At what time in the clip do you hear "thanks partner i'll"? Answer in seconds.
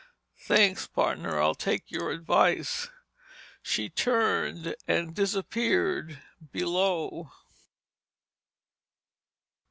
0.39-1.53